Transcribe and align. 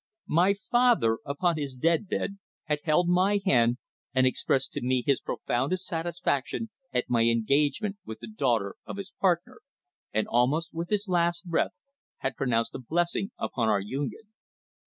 My 0.33 0.55
father, 0.55 1.19
upon 1.27 1.57
his 1.57 1.75
deathbed, 1.75 2.39
had 2.63 2.79
held 2.85 3.07
my 3.07 3.39
hand 3.45 3.77
and 4.15 4.25
expressed 4.25 4.71
to 4.71 4.81
me 4.81 5.03
his 5.05 5.21
profoundest 5.21 5.85
satisfaction 5.85 6.71
at 6.91 7.07
my 7.07 7.25
engagement 7.25 7.97
with 8.03 8.19
the 8.19 8.27
daughter 8.27 8.77
of 8.87 8.97
his 8.97 9.11
partner, 9.21 9.59
and 10.11 10.27
almost 10.27 10.73
with 10.73 10.89
his 10.89 11.07
last 11.07 11.45
breath 11.45 11.73
had 12.17 12.35
pronounced 12.35 12.73
a 12.73 12.79
blessing 12.79 13.29
upon 13.37 13.69
our 13.69 13.79
union. 13.79 14.33